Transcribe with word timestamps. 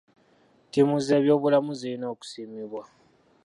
Ttiimu 0.67 0.97
z'ebyobulamu 1.05 1.71
zirina 1.79 2.05
okusiimibwa. 2.13 2.83